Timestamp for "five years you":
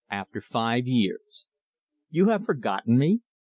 0.41-2.29